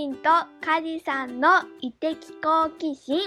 [0.00, 0.30] ミンと
[0.64, 1.48] カジさんの
[1.82, 3.20] 異的好奇心。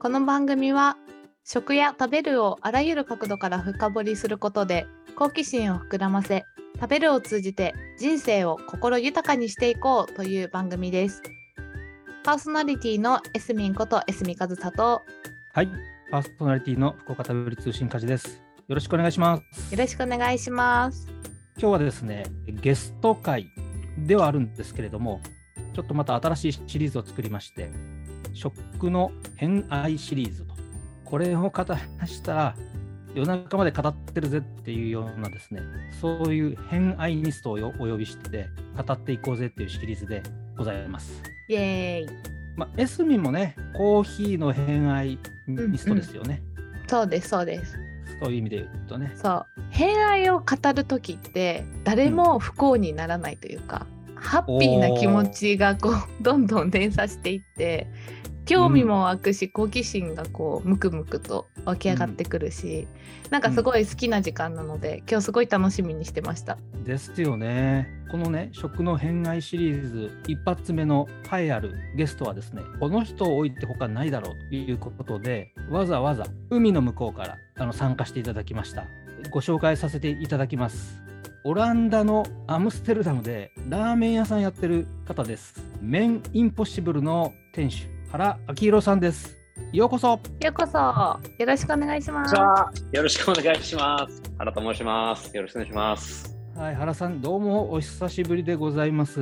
[0.00, 0.96] この番組は
[1.44, 6.44] 食や食べるをあらゆる角度から深掘りすることで好奇心を膨らませ
[6.80, 11.22] 食べるを通じて人生を心豊かにしていこうという番組です。
[12.24, 15.02] パーソナリティのエスミンことエスミカズサと
[15.54, 15.68] はい、
[16.10, 18.42] パーソナリティの福岡食べる通信家事です。
[18.66, 19.72] よろしくお願いします。
[19.72, 21.06] よろしくお願いします。
[21.56, 23.46] 今日はですね、ゲスト会
[23.96, 25.20] ではあるんですけれども、
[25.76, 27.68] ちょっとまた新しいシリーズを作りまして、
[28.32, 30.54] 食の偏愛シリーズと。
[31.04, 32.56] これを語らしたら、
[33.14, 35.60] 夜中まで語ってるぜっていうようなですね、
[36.00, 40.22] そういう偏愛ニストをお呼びして、語っていこうぜっていうシリーズで
[40.56, 41.22] ございます。
[41.50, 46.42] イエーイまあ、エスミンもね、コーヒーの偏愛ニストですよね。
[46.88, 47.76] そうですそうです
[48.18, 49.12] そういう意味で言うとね。
[49.14, 53.86] そう偏愛を語る時って誰も不幸にならないというか、
[54.16, 57.86] ハッピーな気持ちがこうどんどん連鎖していって
[58.46, 62.86] 興味も湧くし、好奇心がこうムクムクと湧き上がってくるし、
[63.28, 66.56] なんかすごい好きな時間なので、今日すごい楽しみにしてました。
[66.84, 67.88] ですよね。
[68.08, 78.86] このね、食の偏愛シリーズ一発目の栄えあるゲストはですね、この人を置いて他ないだろうということで、わざわざ海の向こうからあの参加していただきました。
[79.32, 81.02] ご紹介させていただきます。
[81.48, 85.54] オランダのアムステルダムでラーメン屋さんやってる方です。
[85.80, 89.38] メンインポッシブルの店主、原明宏さんです。
[89.72, 90.08] ようこそ。
[90.08, 90.18] よ
[90.50, 92.34] うこそよろしくお願いします。
[92.34, 94.20] じゃあ、よろしくお願いします。
[94.38, 95.36] 原と申します。
[95.36, 96.35] よろしくお願いします。
[96.56, 99.20] はい、原さん、どうもお久しぶりでございます。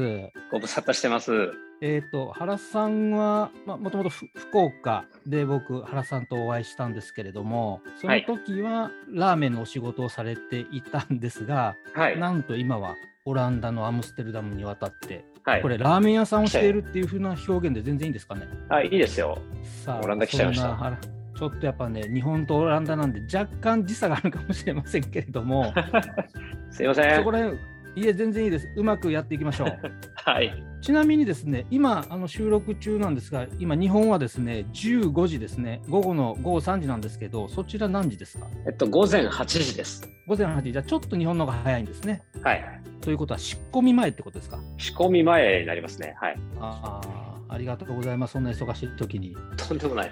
[0.53, 1.33] ご無沙汰してます。
[1.81, 12.19] えー、と原さんは、まあ、もともとふ福岡で僕原さんとお会いしたんですけれどもその時はラーメンのお仕事をされていたんですが、はい。
[12.21, 15.69] なんと今はオランダのアムステルダムに渡って、はいこ。
[15.69, 18.47] れラーメン屋さんをしているっていう風な表現で全然いいんですかね？
[18.69, 19.37] あ、いいですよ。
[19.85, 25.73] さオランダ来ちゃいましたちょっとやっぱね日本とオランダなんで若干時差があるかもしれませんけれども
[26.71, 27.31] すいませんそこ。
[27.31, 27.59] ら辺
[27.97, 29.69] いえ全然いいですうまくやっていきましょう。
[30.17, 30.53] はい。
[30.81, 38.49] ちなみにですね、今、あの収録中なんですが、今、日本はですね、15時ですね、午後の午後3時なんですけど、そちら何時ですか？
[38.67, 40.11] えっと、午前8時です。
[40.27, 42.23] 午前8時、じゃあちょっと日本の方が早いんですね。
[42.43, 42.65] はい。
[43.01, 44.59] ということは、仕込み前ってことですか？
[44.77, 46.17] 仕込み前になりますね。
[46.21, 46.37] はい。
[46.61, 47.01] あ
[47.49, 49.37] あ、ありがとうございます、そんな忙しい時に。
[49.57, 50.11] とんでもない。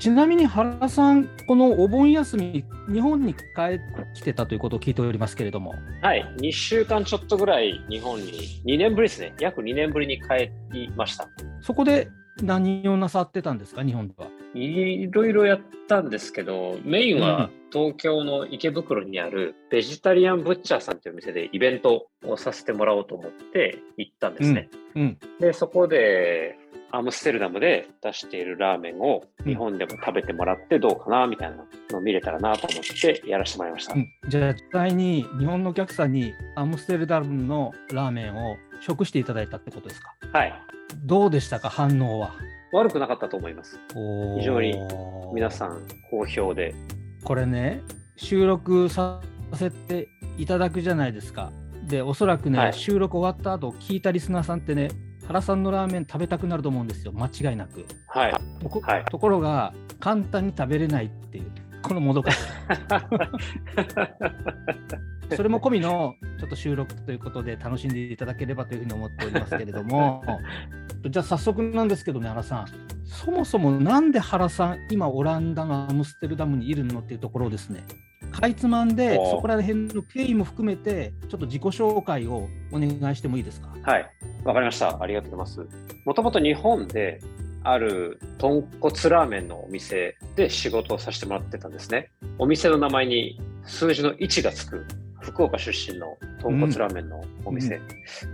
[0.00, 3.44] ちなみに原さん、このお盆休み、日本に帰っ
[3.76, 3.84] て
[4.14, 6.24] きてたということを聞いておりますけれども、はい。
[6.38, 8.32] 2週間ちょっとぐらい日本に、
[8.64, 9.34] 2年ぶりですね。
[9.38, 11.28] 約2年ぶりに帰りました。
[11.60, 12.08] そこで
[12.42, 14.28] 何をなさってたんですか、日本では？
[14.54, 24.70] いろいろやったんですけど、メインは東京の池袋にあるベジタリアンブッチャーさんという店でイベントをさせてもらおうと思って行ったんですね。
[24.94, 26.58] うん、で、そこで
[26.92, 31.58] アムステルダムで出しているラーメンを日本でも食べてもらってどうかなみたいな
[31.90, 33.94] のを見れたらなと思ってやらせてもらいました。
[33.94, 40.14] うん、じゃあ実際に日本のお客さんにアムステルダムのラーメンを食していただいたってことですか？
[40.32, 40.54] はい。
[41.04, 41.68] どうでしたか？
[41.68, 42.34] 反応は？
[42.72, 43.78] 悪くなかったと思います。
[44.38, 44.74] 非常に
[45.32, 46.74] 皆んさん好評で。
[47.24, 47.82] これね
[48.16, 49.20] 収録さ
[49.54, 50.08] せて
[50.38, 51.52] いただくじゃないですか
[51.86, 54.88] でおそらくね、はい収録終わった後聞いたリスナーさんってね
[55.30, 57.12] 原さんのラーメン食べたくなると思うんですよ。
[57.12, 57.86] 間違いなく。
[58.08, 58.34] はい。
[58.60, 59.04] とこ,、はい。
[59.04, 61.52] ところが簡単に食べれないっていう
[61.82, 62.38] このもどかし
[62.88, 63.08] さ。
[65.36, 70.24] それも込みのちょっと収録ということで楽しんでいただければというふうに思っておりますけれども。
[71.08, 72.66] じゃあ早速なんですけどね原さん。
[73.04, 77.84] そもそもなんで原さん今オランダのアムステルダムにいるのっていうところをですね
[78.40, 83.68] かいつまんでそこら辺の経緯も含めてちょっと自己紹介をお願いしてもいいですか？
[83.82, 84.10] はい。
[84.44, 85.02] わかりました。
[85.02, 85.76] ありがとうございます。
[86.04, 87.20] もともと日本で
[87.62, 92.10] ある豚骨ラーメンのお店で仕事をさせてもらってたんですね。
[92.38, 94.86] お店の名前に数字の1がつく
[95.20, 97.78] 福岡出身の豚骨ラーメンのお店、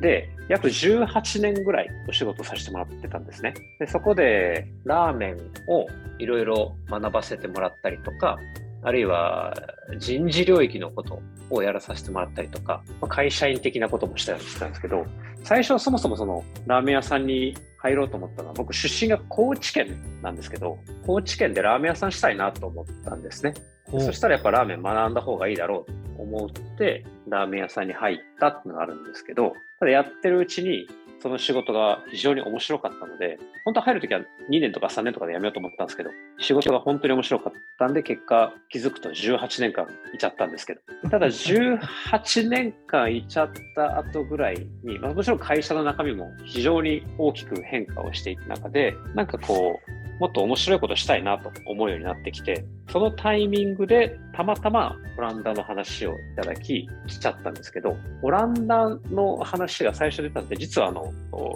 [0.00, 3.54] で、約18年ぐらいお仕事をさせてもらってたんですね。
[3.80, 5.36] でそこでラーメン
[5.66, 5.88] を
[6.20, 8.38] いろいろ学ばせてもらったりとか、
[8.86, 9.52] あるいは
[9.98, 15.04] 人事領域のことをやらさせてもらったりとか、まあ会社員的なこともしたりしてたんですけど、
[15.42, 23.54] 最初そもそもそのラーメン屋さんに入ろうと思ったのは、僕出身が高知県なんですけど、高知県でラーメン屋さんしたいなと思ったんですね。
[23.90, 30.86] そしたらやっぱラーメン学んだ方がいいだろうと思って、ラーメン屋さんに入ったっていうのがあるんですけど、ただやってるうちに、
[31.20, 34.20] その仕事が非常に面白かったので、本当は入るときは
[34.50, 40.80] 2年とか3年とかで辞めようと思ったんですけど、仕事が本当に面白かったんで、結果気づくと18年間いちゃったんですけど、
[41.10, 61.10] ただ18年間いちゃった後ぐらいに、まあ、もちろん会社の中身も非常に大きく変化をしていく中で、なんかこう、もっと面白いことしたいなと思うようになってきて、そのタイミングでたまたまオランダの話をいただき、来ちゃったんですけど、オランダの話が最初出たんで、実はあの、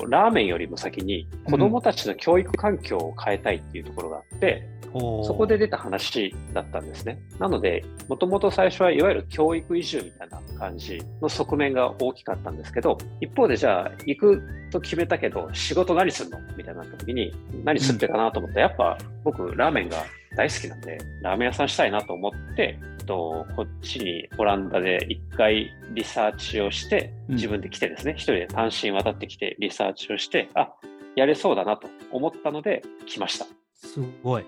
[0.09, 7.21] ラーメンよりも先に子供たちの教育環境を変えたいっていうところがあって、そこで出た話だったんですね。
[7.39, 17.31] なので、もともと最初はいわゆる教育移住みたいな感じの側面が大きかったんですけど、一方でじゃあ行くと決めたけど、仕事何するのみたいになった時に、
[17.63, 19.99] 何すってかなと思って、やっぱ僕ラーメンが
[20.37, 22.79] 大好きなんで、ラーメン屋さんしたいなと思って、
[23.11, 30.73] とこっちにオランダで一回リサーチをして、うん自分で来てですね、一人で単身渡ってきてリサーチをして、あ、
[31.17, 33.47] やれそうだなと思ったので来ました。
[33.75, 34.45] すごい。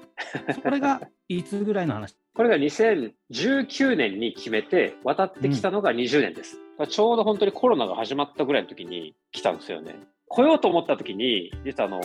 [0.63, 2.17] これが いつぐらいの話？
[2.35, 6.59] これが2019年に決めて渡ってきたのが20年です。
[6.89, 9.95] ちょうど本当にコロナが始まったぐらいの時に来たんですよね。
[10.29, 12.01] 来ようと思った時に、実はあの、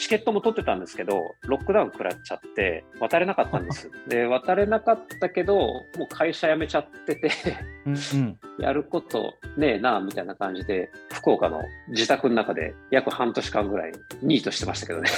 [0.00, 3.90] チケットも取ってたんですけど、ロックダウン食らっちゃって、渡れなかったんです。
[4.08, 7.30] で、渡れなかったけど、もう会社辞めちゃってて、
[7.84, 8.38] うんうん。
[8.58, 13.92] やることねえな、みたいな感じで、福岡の自宅の中で約半年間ぐらい
[14.22, 15.10] ニートしてましたけどね。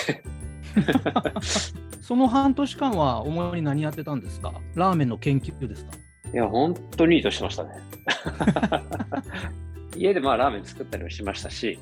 [2.02, 4.52] その半年間は主に何やってたんですか？
[4.74, 5.92] ラーメンの研究ですか？
[6.34, 7.70] いや、本当にいいとしてましたね。
[9.96, 11.78] 家でまあラーメン作ったりもしましたし、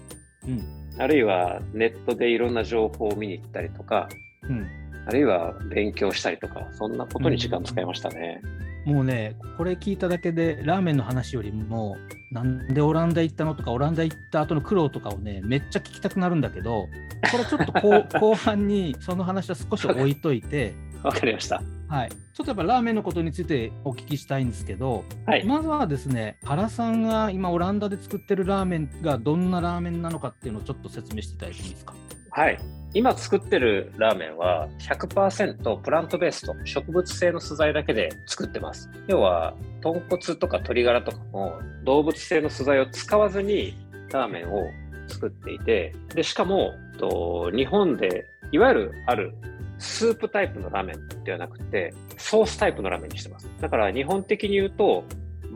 [0.47, 0.63] うん。
[0.99, 4.09] あるいはネットでいろんな情報を見に行ったりとか、
[4.43, 4.67] うん。
[5.07, 8.41] あるいは勉強したりとか、そんなことに時間使いましたね。
[8.85, 11.97] もうね、これ聞いただけで、ラーメンの話よりも、
[12.33, 16.89] なんでオランダ行ったのとか、オランダ行った後の苦労とかをね、めっちゃ聞きたくなるんだけど、
[17.31, 17.73] これちょっと
[18.19, 21.63] 後半にその話は少し置いといて、わかりました。
[21.91, 25.45] はい、ちょっとやっぱラーメンのことについてお聞きしたいんですけど、はい。
[25.45, 31.95] まずはですね、原さんが今オランダで作ってるラーメンがどんなラーメンなのかっていうのをちょっと説明していただいてもいいですか？
[32.31, 32.61] はい。
[32.95, 38.89] 今作ってるラーメンは100%プラントベースと植物性の素材だけで作ってます。
[39.09, 43.75] 要は、豚骨とか鶏ガラとかも動物性の素材を使わずに
[44.13, 44.63] ラーメンを
[45.09, 49.35] 作っていて、で、しかも、と日本でいわゆるある
[49.81, 53.51] スープタイプのラーメンではなくて、ソースタイプのラーメンにしてます。
[53.61, 55.05] だから日本的に言うと、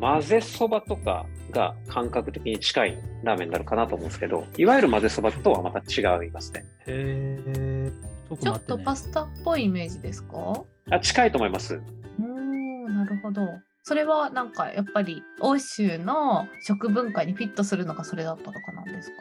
[0.00, 6.64] 混ぜそばとかが感覚的に近いラーメンになるかなと思うんですけど、いわゆる混ぜそばとはまた違いますね。
[6.86, 7.92] へえ。
[8.40, 10.64] ちょっとパスタっぽいイメージですか？
[10.90, 11.74] あ近いと思います。
[11.74, 13.46] うーんなるほど。
[13.84, 19.16] それはなんかやっぱり欧州の食文化にフィットするのがそれだったとかなんですか？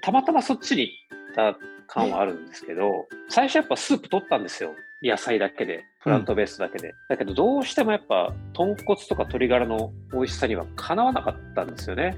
[0.00, 0.90] たまたまそっちに
[1.38, 1.56] た
[1.86, 4.74] 感はあるんですけど、最初やっぱスープ取ったんですよ。
[5.00, 6.94] 野菜だけで、プラントベースだけで。
[7.08, 12.16] だけどどうしてもやっぱ豚骨とか鶏ガラの美味しさにはかなわなかったんですよね。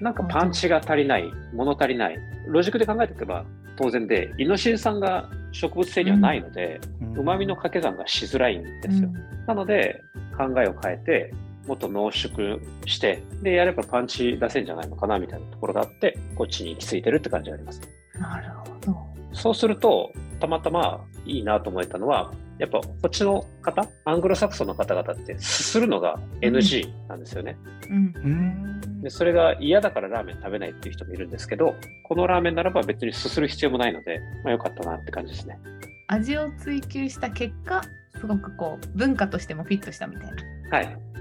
[0.00, 2.18] なんかパンチが足りない、物足りない。
[2.48, 3.44] ロジックで考えておけば
[3.76, 6.80] 当然で、イノシン酸が植物性にはないので、
[7.14, 9.10] うまみの掛け算がしづらいんですよ。
[9.46, 10.02] なので、
[10.36, 11.32] 考えを変えて、
[11.68, 17.80] もっと濃縮して、で、やればパンチ出せんじゃないのかな、みたいなところがあって、こっちに行き着いてるって感じがあります。
[18.22, 19.06] なるほど。
[19.32, 27.56] そうすると、たまたまいいなと思えたのは、やっぱこっちの方、アングロサクソンの方々って、すするのが NG なんですよね。
[27.90, 35.58] うんうんで、それが嫌だからラーメン食べないっていう人もいるんですけど、このラーメンならば別にすする必要もないので、まあよかったなって感じですね。
[36.06, 37.82] 味を追求した結果
[38.20, 40.30] すごくこう文化としてもフィットしたみたい
[40.70, 40.78] な。
[40.78, 41.11] はい。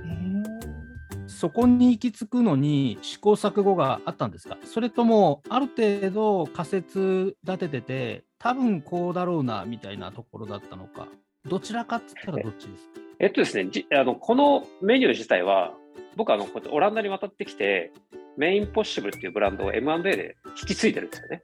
[1.41, 4.57] へそこに行き着くのに試行錯誤があったんですか？
[4.63, 11.07] それともある程度仮説立ててて多分こうだろうなみたいなところだったのか。
[11.45, 13.01] どちらかっつったらどっちですか？
[13.19, 15.74] えっとですね、じあのこのメニュー自体は、
[16.15, 17.91] 僕あのこうやってオランダに渡ってきて、
[18.38, 21.41] メインポッシブルっていうブランドを M&A で引き継いでるんですよね。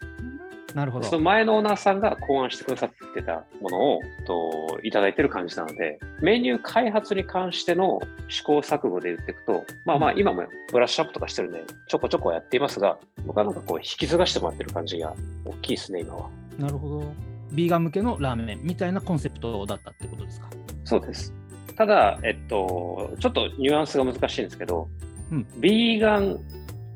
[0.75, 1.05] なるほど。
[1.05, 15.13] その前のオーナーさんが考案してくださってたものをといただいてる感じなので、メニュー開発に関しての試行錯誤で言っていくと、まあまあ今もブラッシュアップとかしてるんで、ちょこちょこやっていますが、僕はなんかこう引き継がしてもらってる感じが
[15.45, 16.29] 大きいですね、今は。
[16.59, 17.13] なるほど。
[17.51, 20.50] ビーガン向けのラーメンみたいなコンセプトだったってことですか？
[20.83, 21.33] そうです。
[21.77, 24.89] ただ、えっと、ちょっとニュアンスが難しいんですけど、
[25.31, 25.47] うん。
[25.59, 26.39] ビーガン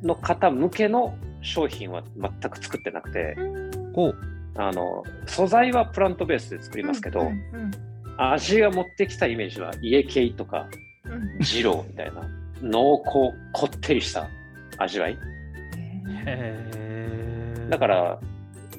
[0.03, 3.35] の方向けの商品は全く作ってなくて、
[4.55, 7.71] あの、素材はプラントベースで作りますけど、うんうん
[8.17, 10.67] 味が持ってきたイメージは家系とか
[11.39, 12.21] 二郎みたいな
[12.61, 14.29] 濃厚こってりした
[14.77, 15.17] 味わい
[16.27, 18.19] へだから、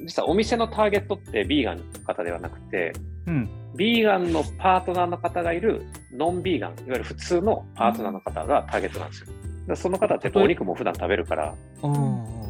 [0.05, 2.93] 実はお店のターゲットってビーガンの方ではなくて、
[3.25, 3.49] うん。
[3.75, 9.27] ビーガンのパートナーの方がいるノンビーガン、いわゆる普通のパートナーの方がターゲットなんですよ。
[9.27, 12.42] だからその方ってお肉も普段食べるから、うん。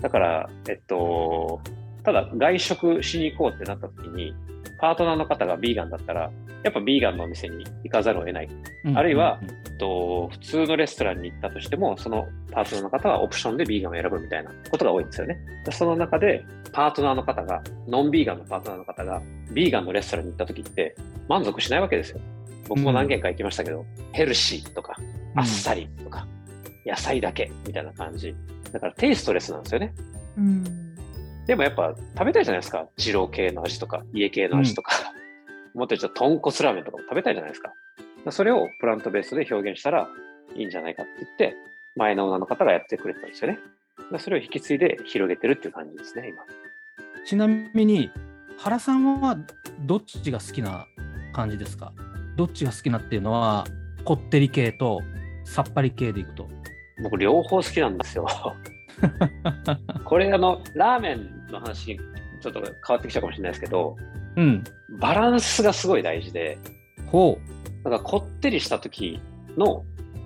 [0.00, 1.60] だから、えっと、
[2.02, 4.34] ただ外食しに行こうってなった時に、
[4.80, 6.30] パートナーの方がビーガンだったら、
[6.62, 8.48] やっぱビーガンのお店に行かざるを得ない。
[8.84, 15.38] うんあるいは、えっと、普通のレストランに行ったとしても、そのパートナーの方はオプションでビーガンを選ぶみたいなことが多いんですよね。
[15.64, 19.22] でその中で、パートナーの方が、ノンビーガンのパートナーの方が、
[19.52, 20.94] ビーガンのレストランに行った時って、
[21.28, 22.20] 満足しないわけですよ。
[22.68, 24.96] 僕も何軒か行きましたけど、ヘルシーとか、
[25.34, 26.26] あっさりとか、
[26.84, 28.34] 野菜だけみたいな感じ。
[28.72, 29.94] だからテイストレスなんですよね。
[30.36, 30.64] うん
[31.46, 32.88] でもやっぱ食べたいじゃないですか。
[32.96, 34.92] 二郎系の味とか、家系の味とか。
[35.74, 37.72] もっと言っ豚骨ラーメンとかも食べたいじゃないですか。
[38.30, 40.08] それをプラントベースで表現したら
[40.56, 41.54] いいんじゃないかって言って、
[41.96, 43.58] 前のオーナーの方がやってくれてたんですよね。
[44.18, 46.42] それを引き継いで広げてるっていう感じですね、今。
[47.26, 48.10] ちなみに、
[48.56, 49.36] 原さんは
[49.80, 50.86] どっちが好きな
[51.34, 51.92] 感じですか？
[52.36, 53.66] どっちが好きなっていうのは、
[54.06, 55.02] こってり系と
[55.44, 56.48] さっぱり系でいくと。
[57.02, 58.26] 僕、両方好きなんですよ。
[60.04, 61.98] これ、あの、ラーメンの話に
[62.40, 63.96] ちょっと変わってきちゃうかもしれないですけど、
[64.36, 64.64] うん。
[64.98, 66.58] バランスがすごい大事で、
[67.06, 67.38] ほ
[67.84, 69.20] なんかこってりした時
[69.56, 69.84] の、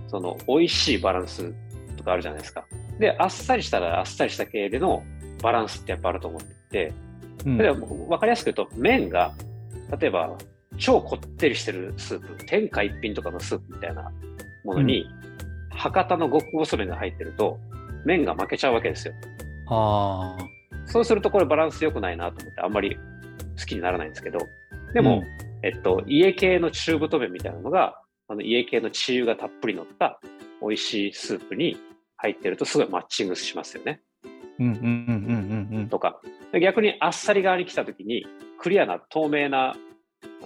[0.09, 1.53] その、美味しいバランス
[1.97, 2.67] とかあるじゃないですか。
[2.99, 5.03] で、あっさりしたらあっさりした系での
[5.43, 6.93] バランスってやっぱあると思っていて、
[7.47, 7.51] う。
[7.51, 9.33] うん例えば分かりやすく言うと、麺が、
[9.99, 10.37] 例えば、
[10.77, 14.11] 超こってりしてるスープ、天下一品とかのスープみたいな
[14.65, 15.07] ものに、
[15.79, 17.59] 博多の極細麺が入ってると、
[18.05, 19.15] 麺が負けちゃうわけですよ。
[19.69, 20.59] ああ。
[20.87, 22.97] そうするとこれバランス良くないなと思ってあんまり
[23.59, 24.39] 好きにならないんですけど、
[24.95, 25.23] でも、
[25.63, 30.21] えっと、家系の中太麺みたいなのが、あの家系の血油がたっぷり乗った
[30.61, 31.77] 美味しいスープに
[32.17, 34.01] 入ってるとすごいマッチングしますよね。
[34.59, 35.89] うんうんうんうんうんうん。
[35.89, 36.21] とか。
[36.53, 38.27] で逆にあっさり側に来た時に、
[38.59, 39.77] クリアな透明な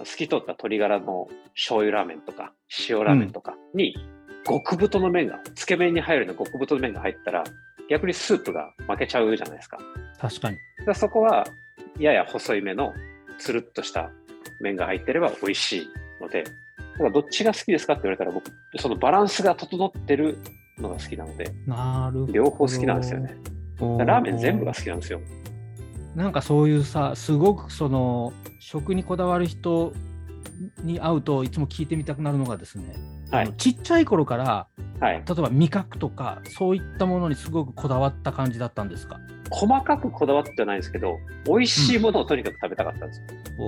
[0.03, 2.53] 透き通った鶏ガラの醤油ラーメンとか
[2.89, 3.95] 塩ラーメンとかに、
[4.45, 7.43] 極太の麺が、つけ麺に入るような極太の麺が入ったら、
[7.89, 9.77] 逆にスープが負けちゃうじゃないですか。
[10.19, 10.57] 確かに。
[10.79, 11.45] だからそこは、
[11.99, 12.93] やや細いめの
[13.37, 14.09] つるっとした
[14.59, 15.87] 麺が入ってれば美味しい
[16.21, 20.37] ので、だからどっちが好きですかって言われたら僕、そのバランスが整ってる
[20.77, 22.27] のが好きなので、なる。
[22.31, 23.35] 両方好きなんですよね。
[23.79, 25.19] ラーメン全部が好きなんですよ。
[26.15, 29.93] なんかそういうさ、すごくその食にこだわる人
[30.83, 32.95] に会うといつも聞いてみたくなるのがですね、
[33.31, 34.67] はいちっちゃい頃から
[34.99, 35.13] はい。
[35.15, 39.19] 例えば味覚とかそういったものにすごくこだわった感じだったんですか？
[39.49, 43.25] 細かくこだわってはないんですけど、美味しいものをとにかく食べたかったんですよ。
[43.59, 43.63] お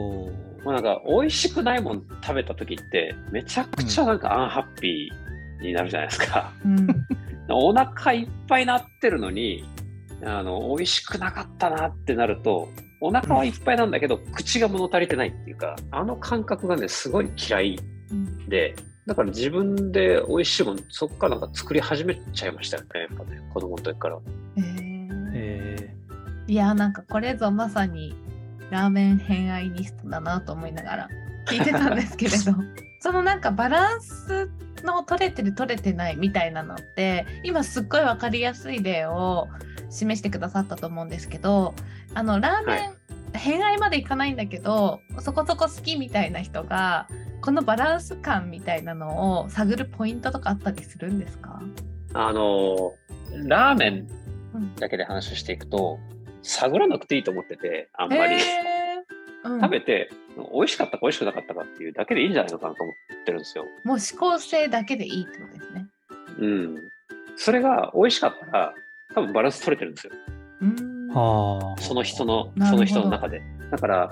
[0.65, 6.51] もうなんか、美味しくないもの食べた時って、めちゃくちゃなんかアンハッピーになるじゃないですか。
[6.65, 6.87] うん
[7.49, 9.63] お腹いっぱいになってるのに、
[10.23, 12.69] あの、美味しくなかったなってなると、
[13.01, 17.79] お腹はいっぱいなんだけど、口が物足りてないっていうか、あの感覚がね、すごい嫌い
[18.47, 18.75] で、
[19.05, 24.15] だから自分で美味しいもの、そこからなんか作り始めちゃいましたよね、やっぱね、子供の時から。
[24.15, 25.31] へー。
[25.33, 25.95] え
[26.47, 28.15] いやなんかこれぞまさに
[28.69, 31.09] ラーメン偏愛ニストだなと思いながら
[31.47, 32.53] 聞いてたんですけれど。
[33.01, 34.49] そのなんかバランス
[34.85, 39.49] の取れてる取れてないみたいなのって今すっごい分かりやすい例を
[39.89, 41.73] 示してくださったと思うんですけど
[42.13, 42.91] あのラーメ
[43.33, 47.07] ン、偏愛までいかないんだけどそこそこ好きみたいな人が
[47.41, 51.61] このバランス感みたいなのを探るポイントとかあったりするんですか？
[52.13, 52.93] あの、
[53.43, 54.07] ラーメン
[54.55, 55.99] うんだけで話をしていくと、
[56.41, 58.35] 探らなくていいと思ってて、あんまり。
[58.35, 59.49] へー。
[59.49, 59.61] うん。
[59.61, 63.65] 食べて、美味しかったか美味しくなかったかっていうだけでいいんじゃないのかなと思ってるんですよ。
[63.83, 65.85] もう指向性だけでいいってことですね。
[66.39, 66.77] うん。
[67.35, 68.73] それが美味しかったら、
[69.13, 70.13] 多分バランス取れてるんですよ。
[70.61, 71.81] うーんはあ。
[71.81, 73.41] その人の、その人の中で。
[73.71, 74.11] だから、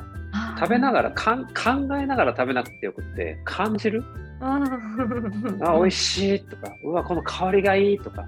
[0.59, 1.53] 食べながらかん、考
[1.97, 4.03] えながら食べなくてよくって、感じる？
[4.41, 8.25] うんあ、美味しいとか、うわ、この香りがいいとか、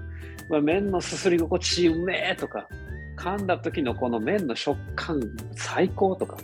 [0.48, 2.66] うわ麺のすすり心地うめえとか、
[3.18, 5.20] 噛んだ時のこの麺の食感
[5.54, 6.36] 最高とか、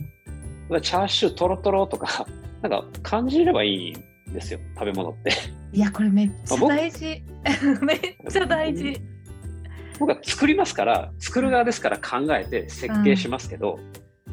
[0.81, 2.27] チャーシュートロトロとか、
[2.63, 3.93] なんか感じればいい
[4.31, 5.33] んですよ、食べ物って。
[5.73, 7.23] いやこれめっちゃ大事。
[7.83, 8.01] めっ
[8.31, 9.01] ちゃ大事。
[9.99, 13.79] 僕は作りますから、作る側ですから考えて設計しますけど、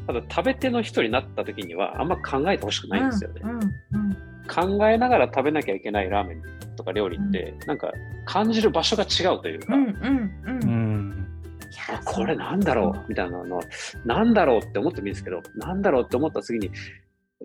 [0.07, 3.41] ただ食べ手の人になった時にはあんま考えてほしくないんですよね。
[3.43, 6.41] うんうん考えながら食べなきゃいけないラーメン
[6.75, 7.91] とか料理って、なんか
[8.25, 10.68] 感じる場所が違うというか、うんうんうん
[12.05, 13.09] これなんだろう？
[13.09, 13.61] みたいなの
[14.05, 16.71] なんだろうって思ってもいいんですけどなんだろうって思った次に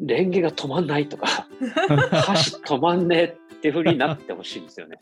[0.00, 1.26] レンゲが止まんないとか
[2.10, 4.98] 箸止まんねえってふうになってほしいんですよね。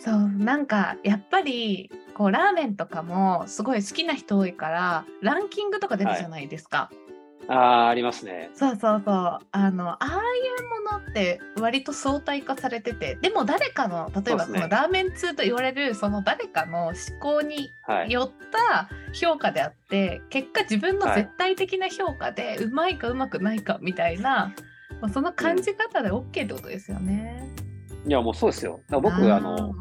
[0.00, 6.90] そうなんかやっぱりこうラーメンとかもすごい好きな人多いからランキングとか出るじゃないですか。
[6.92, 7.03] あ
[7.48, 8.50] あ、ありますね。
[8.54, 18.12] そうそうそうあのああいうものって割と相対化されててでも誰かの例えばそのラーメン通と言われるその誰かの思考にはい。
[18.12, 24.54] よった評価であって結果自分の絶対的な評価でうまいかうまくないかみたいな、
[25.00, 27.48] まあその感じ方で OK ってことですよね。
[28.06, 28.80] いや、もうそうですよ。
[28.90, 29.74] だ僕、あの、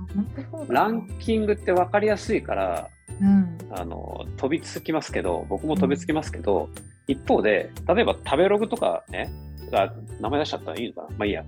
[0.70, 2.90] ランキングって分かりやすいから、
[3.22, 6.70] うんあの、飛びつきますけど、僕も飛びつきますけど、
[7.08, 9.30] 一方で、例えば食べログとかね、
[9.74, 11.08] あ名前出しちゃったらいいのかな？
[11.18, 11.44] まあいいや。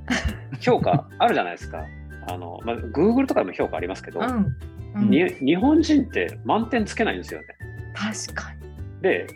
[0.60, 1.84] 評価あるじゃないですか。
[2.28, 4.30] あの、まあ、Google とかでも評価ありますけど、うんう
[5.02, 7.48] んに日本人って満点つけないんですよね。
[7.94, 9.02] 確かに。
[9.02, 9.28] で、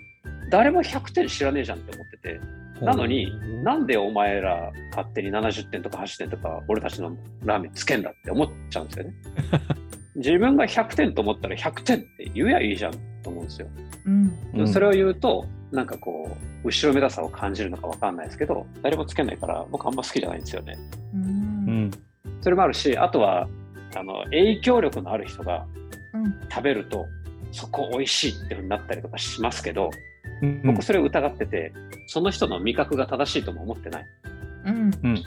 [0.49, 2.39] 誰も100点知らねえじゃんって思ってて、
[2.81, 3.27] なのに、
[3.61, 7.11] なんでお前ら勝手に70点とか80点とか俺たちの
[7.43, 9.13] ラーメンつけんだって思っちゃうんですよね。
[10.15, 13.67] 自分が100点と思ったら100点って言えばいいじゃんと思うんですよ。
[14.05, 20.77] うんうんそれを言うと、なんかこう、後ろめたさを感じるのかわかんないですけど、誰もつけないから僕あんま好きじゃないんですよね。
[21.13, 21.91] うんうん。
[22.41, 23.47] それもあるし、あとは、
[23.95, 25.65] あの、影響力のある人が
[26.13, 27.05] うん食べると、
[27.51, 29.89] そこ美味しいってふうになったりとかしますけど、
[30.41, 31.73] うん僕それを疑ってて、
[32.07, 34.05] その人の味覚が正しいとも思ってない。
[34.65, 34.91] うん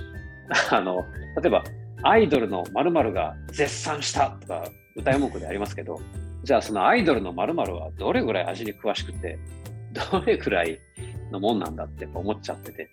[0.71, 1.05] あの、
[1.41, 1.63] 例えば、
[2.03, 4.65] アイドルの〇〇が絶賛したとか
[4.97, 6.01] 歌い文句でありますけど、
[6.43, 9.39] じゃあそのアイドルの〇〇はどれぐらい味に詳しくて、
[9.93, 10.79] どれぐらい
[11.31, 12.91] のもんなんだって思っちゃってて、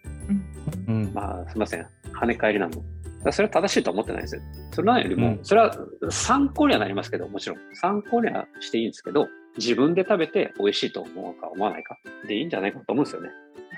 [0.88, 1.12] うん。
[1.14, 1.88] まあすみません、
[2.22, 2.78] 跳ね返りなんで。
[2.78, 2.88] だか
[3.26, 4.42] らそれは正しいとは思ってないんですよ。
[4.72, 5.76] それなよりも、うんそれは
[6.10, 9.28] 参考にはなりますけど、もちろん参考にはしていいんですけど、
[9.58, 13.30] 自分で食べて美味しいと思うか思わないかでいいんじゃないかと思うんですよね。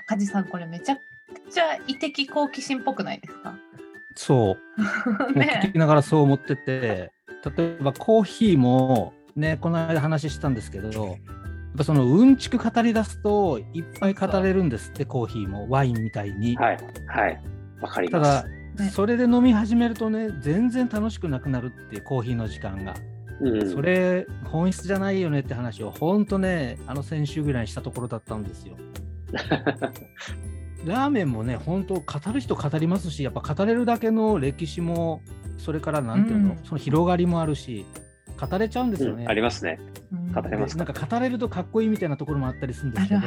[0.06, 1.00] 梶さんこれめちゃく
[1.50, 3.54] ちゃ異的好奇心っぽくないですか？
[4.14, 4.80] そう。
[4.82, 4.86] も
[5.30, 7.10] う聞ねきながらそう思ってて、
[7.56, 11.16] 例えばコーヒーもね、この間話したんですけど、
[11.76, 16.56] ぱそのうんちく語り出すといっぱい語れるんですって、コーヒーもワインみたいに。
[16.56, 17.42] はい、はい、
[17.80, 22.94] わかりたますだ。、ねそれで飲み始めるとね、全然楽しくなくなるっていうコーヒーの時間が。
[23.40, 28.76] うん、それ、本質じゃないよねって話を、本当ね、あの先週ぐらいにしたところだったんですよ。
[30.86, 35.22] ラーメンもね、本当、語る人語りますし、やっぱ語れるだけの歴史も、
[35.58, 37.84] それからなんていうの、うんその広がりもあるし、
[38.46, 39.24] 語れちゃうんですよね。
[39.24, 39.78] うんありますね。
[40.12, 43.20] うん語れますでなんか語れるとかっこいいみたいなところもあったりするんですけど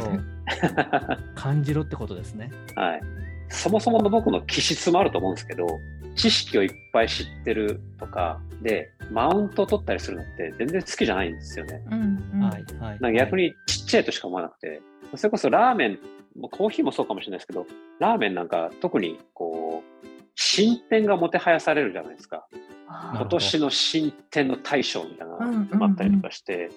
[1.36, 2.52] 感じろってことですね。
[2.76, 3.02] はい。
[3.50, 5.68] そもそもの僕の気質もあると思うんですけど、
[6.16, 11.82] 知識をいっぱい知ってるとかで、マウントを取ったりするのって全然好きじゃないんですよね。
[11.92, 13.00] うんうんはいはい。
[13.00, 14.82] なんか逆にちっちゃいとしか思わなくて、
[15.16, 16.00] それこそラーメン、
[16.52, 17.68] コーヒーもそうかもしれないですけど、
[18.00, 22.48] ラーメンなんか特にこう、進展がもてはやされるじゃないですか。
[22.88, 25.70] あ今年の進展の大賞みたいなうんうんうん。
[25.70, 26.70] のがあったりとかして、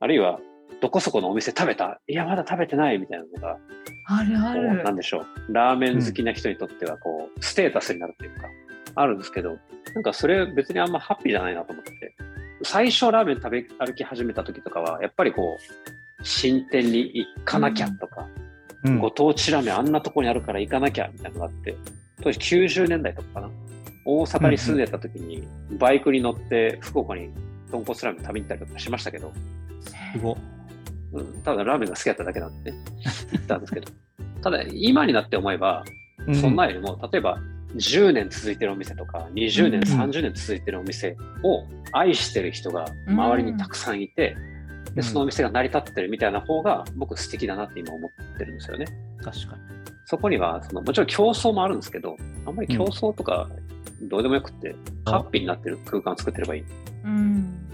[0.00, 0.38] あるいは、
[0.80, 2.00] どこそこのお店食べた？
[2.08, 3.58] いや、まだ食べてないみたいなのが、
[4.06, 8.48] あるあこうなるんでしょう、ラーメン好きな人にとっては、こう、ステータスになるというか、
[8.94, 9.58] あるんですけど、
[9.94, 12.16] なんかそれ別にあんまハッピーじゃないなと思ってて、
[12.64, 15.58] 最初ラーメン食べ歩き始めた時とかは、やっぱりこ
[16.20, 18.26] う、新店に行かなきゃとか、
[18.84, 18.98] うん。
[18.98, 21.76] ご当地ラーメンあんなとこにあるから行かなきゃみたいなのがあって、
[22.22, 23.50] 当時90年代とかかな。
[24.04, 25.46] 大阪に住んでた時に、
[25.78, 27.30] バイクに乗って福岡に
[27.70, 29.32] 豚骨ラーメン食べに行ったりとかしましたけど、
[30.12, 30.36] すご
[31.12, 32.78] うん、ただラーメンが好きだっただけなんでね、
[33.32, 33.92] 行ったんですけど。
[34.42, 35.84] ただ今になって思えば、
[36.26, 37.38] うそんなよりも、例えば
[37.76, 44.36] 10年続いてるお店とか、20年、うん30年続いてるお店を愛してる人が周りにたくさんいて、
[44.94, 48.86] で、そのお店が成り立ってるみたいな方が僕素敵だなって今思ってるんですよね。
[49.22, 49.62] 確かに。
[50.04, 53.48] そこには、そのもちろん競争もあるんですけど、あんまり競争とか
[54.02, 56.64] どうでもよくって、ハッピーになってる空間を作ってればいい。
[57.04, 57.68] うん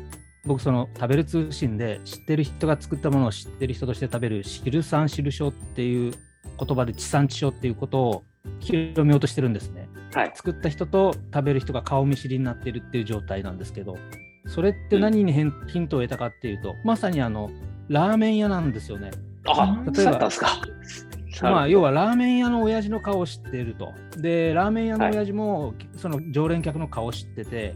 [0.47, 6.14] 僕その食べる通信で知ってる人が作ったものを知ってる人として食べる知産知る症っていう
[6.59, 8.25] 言葉で地産地消っていうことを
[8.61, 9.88] 広めようとしてるんですね。
[10.14, 10.33] はい。
[10.35, 13.97] 作った人と食べる人が顔見知りになってるっていう状態なんですけど
[14.47, 17.51] それって何に変ヒントを得たかっていうとまさにあの
[17.88, 19.11] ラーメン屋なんですよね。
[19.47, 20.31] あ、例えば
[21.42, 23.92] まあ、要は、はラーメン屋の親父の顔を知っていると。
[24.16, 27.74] で、ラーメン屋の親父も、その常連客の顔を知ってて、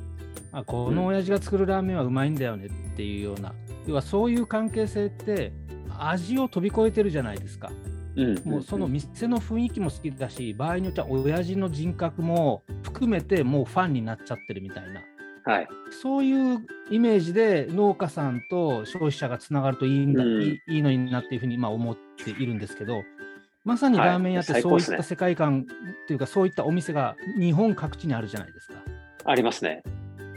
[0.53, 3.55] あこの親父が作るラーメンはうまいんだよねっていうような、
[3.87, 5.53] 要はそういう関係性って、
[5.99, 7.71] 味を飛び越えてるじゃないですか。
[8.15, 15.01] うん、もうその店の雰囲気も好きだし、場合によっては親父の人格も含めてもうファンになっちゃってるみたいな。
[15.45, 15.69] はい。
[16.03, 23.03] そういうイメージで農家さんと消費者がつながるといいんだ、うんいいいいのになっていうふうにまあ思っているんですけど、
[23.65, 25.67] まさにはいラーメン屋ってそういった世界観
[26.05, 28.75] っていうか、そういったお店が日本各地にあるじゃないですか。
[29.25, 29.83] ありますね。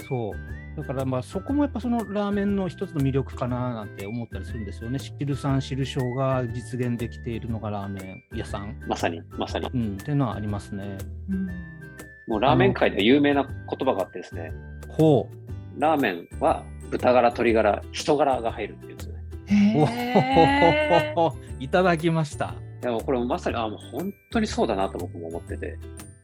[0.07, 0.77] そう。
[0.77, 4.99] だからまあそこもやっぱそのラーメンの一つの魅力かななんて思ったりするんですよね。
[4.99, 9.67] 汁酸汁症が実現できているのがラーメン屋さん、まさに、まさに。
[9.73, 10.97] うん、っていうのはありますね。
[11.29, 11.49] うん
[12.27, 14.51] もうラーメン界で有名な言葉があってですね、
[14.89, 15.29] ほ
[15.77, 21.13] ラーメンは豚柄、鶏柄、人柄が入るっていうんですよね。
[21.15, 22.55] おほいただきました。
[22.85, 25.75] でもこれまさに、あもう本当にそうだなと僕も思ってて。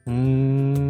[0.06, 0.90] うーん。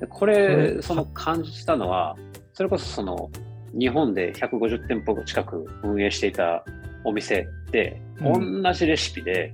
[0.00, 2.16] でここれ、れその感じたのは、
[2.54, 3.30] それこそその、
[3.78, 6.64] 日本で150店舗近く運営していた
[7.04, 9.52] お店で、うん同じレシピで、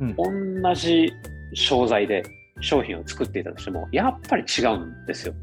[0.00, 1.12] うん同じ
[1.54, 2.22] 商材で
[2.60, 5.34] 商品を作っていたとしても、やっぱり違うんですよ、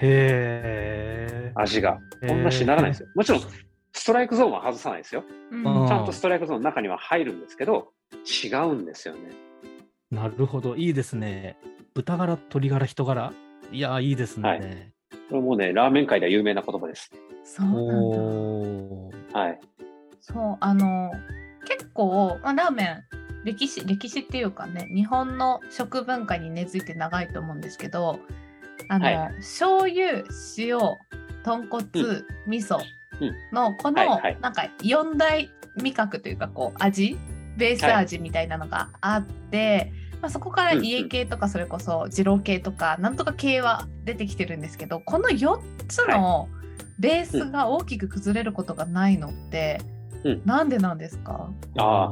[0.00, 1.52] へえ。
[1.54, 2.00] 味が。
[2.20, 3.08] 同じにならないですよ。
[3.14, 3.42] もちろん、
[3.92, 5.22] ストライクゾーンは外さないですよ。
[5.52, 7.93] うんあちゃんとストライクゾーンの中には入るんですけど、
[8.24, 9.20] 違うんですよね。
[10.10, 11.56] なるほど、いいですね。
[11.94, 13.32] 豚柄、鶏柄、人柄。
[13.72, 14.48] いや、いいですね。
[14.48, 14.94] はい
[15.30, 17.10] これもうね、ラーメン界では有名な言葉です。
[17.44, 19.60] そうなんだおーはい。
[20.20, 21.12] そうあの
[21.66, 23.04] 結構、まあ、ラーメン
[23.44, 28.18] 歴史歴史っていうかね日本の食文化に根付いて長いと思うんですけど
[28.88, 30.24] あの、はい醤油
[30.56, 30.78] 塩
[31.42, 32.78] 豚骨、うん味噌
[33.20, 37.18] うんのこの、はいはいなんか四大味覚というかこう味
[37.56, 46.48] ベース味みたいなのがあって、まあ、そこからうんうん家系とかそれこそ二郎系とかなんとか系は出てきてるんですけどこの4つの
[46.98, 52.10] ベースが大きく崩れることがないのって、うんなんでなんですか、ああ、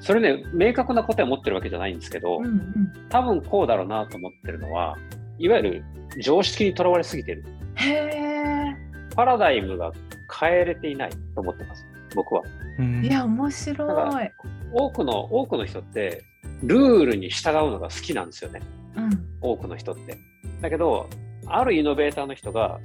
[0.00, 4.98] それね、明確な答えを持ってるわけじゃないんですけど、うんうん、多分こうだろうなと思ってるのは、
[5.38, 5.84] いわゆる
[6.22, 7.44] 常識にとらわれすぎてる。
[7.76, 8.76] へえ
[9.14, 9.92] パラダイムが
[10.38, 12.42] 変えれていないと思ってます、僕は。
[12.78, 14.32] うんいや面白だい。
[14.72, 16.24] 多くの、多くの人って、
[16.62, 18.60] ルールに従うのが好きなんですよね。
[18.96, 20.16] うん多くの人って。
[20.60, 21.08] だけど、
[21.46, 22.80] あるイノベーターの人が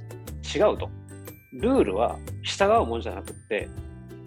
[0.54, 0.90] 違うと。
[1.54, 3.68] ルールは従うもんじゃなくって、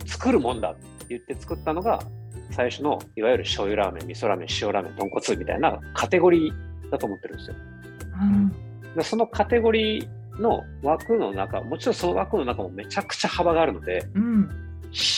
[0.06, 2.00] 作るもんだって言って作ったのが、
[2.52, 7.56] 最初のいわゆる醤油ラーメン、味噌ラーメン、塩ラーメン、豚骨みたいなカテゴリーだと思ってるんですよ。
[8.22, 8.52] うん
[8.96, 14.50] でそのカテゴリーの枠の中、もちろんその枠の中もめちゃくちゃ幅があるので、うん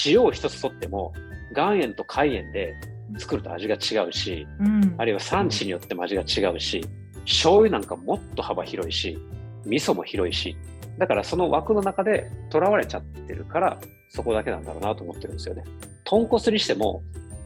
[0.06, 1.14] 塩を一つとっても、
[1.56, 2.76] 岩塩と海塩で
[3.18, 4.96] 作ると味が違うし、うん。
[4.98, 6.86] あるいは産地によっても味が違うし、
[7.26, 9.18] 醤油なんかもっと幅広いし、
[9.66, 10.58] 味噌も広いし、
[10.98, 13.80] だからその枠の中で囚われちゃってるから、
[14.10, 15.64] そこだけなんだろうなと思ってるんですよね。
[16.04, 17.04] 豚骨にしても、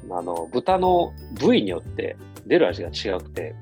[0.10, 3.56] あの、豚の部位によって出る味が違くて、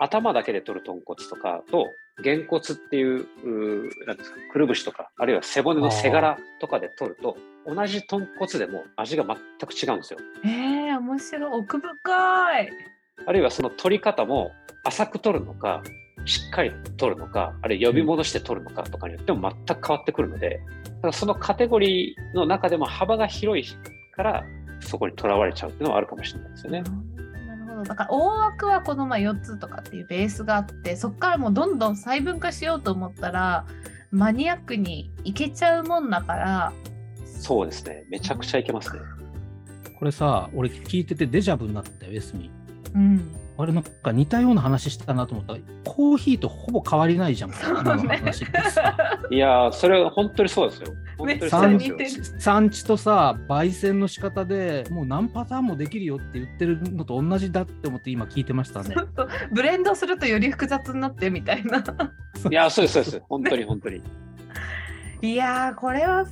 [0.00, 1.86] 頭だけで取る豚骨とかと、
[2.22, 10.18] げん骨っていう、うーなんですか、くるぶしとか、あるいは背骨の背柄とかで取ると、同じ豚骨でも味が全く違うんですよ。
[10.44, 12.70] えー、面白い奥深い。
[13.26, 14.52] あるいはその取り方も
[14.84, 15.82] 浅く取るのか、
[16.24, 23.64] しっかり取るのか、あるいは呼び戻して取るのかとかによっても全く変わってくるので、だからそのカテゴリーの中でも幅が広い
[24.14, 24.44] から、
[24.80, 26.82] そこにとらわれちゃうっていうのはあるかもしれないですよね。
[27.82, 33.66] なるほどだから大枠はこのまあ4つとかっていうベースがあってそこからもうどんどん細分化しようと思ったら
[34.10, 36.72] マニアックにいけちゃうもんだから
[37.40, 38.04] そうですね。
[38.10, 39.00] めちゃくちゃいけますね。
[39.98, 42.50] これさ、俺聞いててデジャブになったよ、エスミ。
[42.94, 45.54] うんあれなんか似たような話したなと思った。
[45.54, 48.96] ら、コーヒーとほぼ変わりないじゃん、そう今のね話ってさ。
[49.30, 50.92] いやー、それは本当にそうですよ。
[51.18, 51.80] 本当にそう産
[52.38, 58.94] 産地とさ、焙煎の仕方でもう何パターンもできるよって言ってるのと同じだって思って今聞いてましたね。
[59.52, 61.78] ブレンドするとより複雑になってみたいな。
[62.50, 63.22] いやー、そうです、そうです。
[63.28, 64.02] 本当に本当に。
[65.22, 66.24] いやーこれは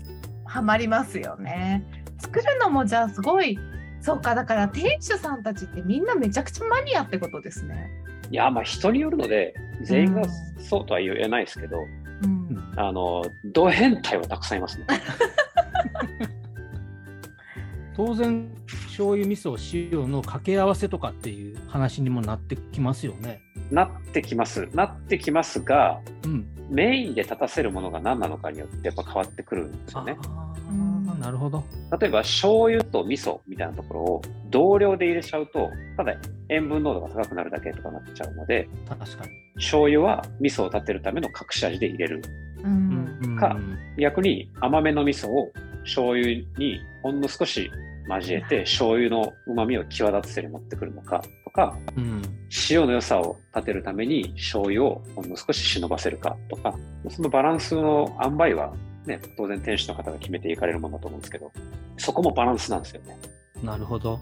[0.47, 1.85] ハマりますよね。
[2.19, 3.59] 作るのもじゃあすごい
[4.01, 7.91] そうかだから店主さんたちってみんなめちゃくちゃマニアってことですね
[8.31, 10.29] いやー、まあ人によるので、全員がうん
[10.63, 11.79] そうとは言えないですけど、
[12.23, 14.85] うんあの、ド変態はたくさんいますね。
[17.97, 18.49] 当然、
[18.87, 23.41] 醤油、味噌、塩の掛け合わせとかっていう話にもなってきますよね。
[23.71, 24.69] なってきます。
[24.73, 26.47] なってきますが、うん。
[26.71, 30.17] メインで立たせるものが何なのかによってやっぱ変わってくるんですよね。
[30.29, 30.88] あうんあ、
[31.19, 31.65] なるほど。
[32.01, 36.15] 例えば醤油と味噌みたいなところを同量で入れちゃうと、ただ
[36.49, 39.31] 塩分濃度が高くなるだけとかなっちゃうので、確かに。
[39.57, 42.23] 醤油は味噌を立てるための隠し味で入れる。
[42.63, 43.57] うんうんか
[43.99, 45.53] 逆に甘めの味噌を
[45.85, 46.29] 醤油
[46.59, 47.71] にほんの少し
[48.09, 52.23] 交えて醤油の旨味を際立たせる持ってくるのかとか、うん。
[52.71, 56.75] 塩の良さを立てるために醤油をほんの少し忍ばせるかとか、
[57.11, 58.73] そのバランスの塩梅は
[59.09, 61.51] ね、当然店主の方が決めていかれるものだと思うんですけど、
[61.97, 63.19] そこもバランスなんですよね。
[63.63, 64.21] なるほど。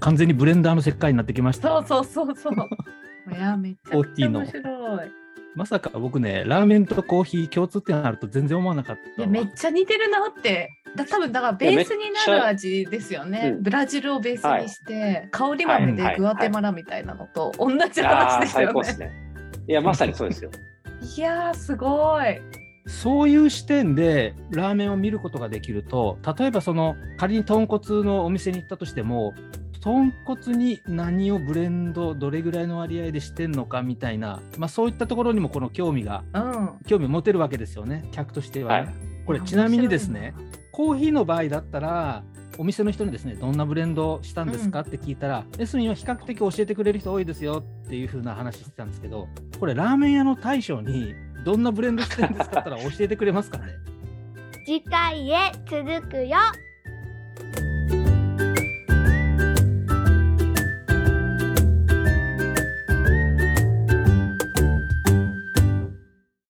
[0.00, 1.68] 完全にブレンダーの世界になってきました。
[1.86, 2.68] そうそうそうそう
[3.34, 5.10] いやめっちゃくちゃ面白い
[5.54, 9.08] まさか僕ね、ラーメンとコーヒー共通点あると全然思わなかったわ。
[9.18, 19.10] いやめっちゃ似てるなってだ多分だからベースになる味ですよね、うんブラジルをベースにして、香り豆はいはいでグアテマラみたいなのと同じ話ですよね最高ですね。
[19.66, 20.50] いや、まさにそうですよ。
[21.16, 22.40] いやーすごい
[22.88, 29.34] そういう視点でラーメンを見ることができると、例えばその仮に豚骨のお店に行ったとしても、
[29.80, 36.70] 豚骨に何をブレンド、どれぐらいの割合でしてんのかみたいな、まあ、そういったところにもこの興味が、うん。
[36.86, 38.80] 興味を持てるわけですよね、客としては。
[38.80, 38.86] ね。
[38.86, 38.94] はい。
[39.26, 40.34] これ、ちなみにですね、
[40.72, 42.24] コーヒーの場合だったら、
[42.56, 49.28] お店の人にですね、どんなブレンドしたんですかって聞いたら、エスミンは比較的教えてくれる人多いですよっていう風な話してたんですけど、
[49.60, 53.74] これ、ラーメン屋の大将に、どんなブレンドしてるんですかったら教えてくれますかね。
[54.64, 56.36] 次回へ続くよ。